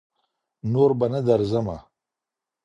نور 0.71 0.91
بــه 0.99 1.07
نـه 1.11 1.19
درځمـــه 1.27 1.77